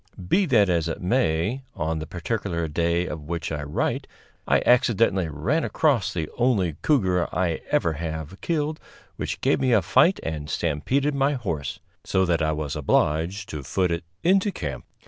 [0.27, 4.07] Be that as it may, on the particular day of which I write
[4.47, 8.79] I accidentally ran across the only cougar I ever have killed
[9.17, 13.61] which gave me a fight and stampeded my horse, so that I was obliged to
[13.61, 14.85] foot it into camp.